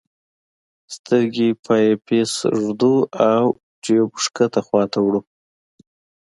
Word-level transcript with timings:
سترګې 0.95 1.49
په 1.63 1.73
آی 1.83 1.87
پیس 2.05 2.33
ږدو 2.63 2.95
او 3.31 3.43
ټیوب 3.81 4.11
ښکته 4.23 4.61
خواته 4.67 4.97
وړو. 5.01 5.21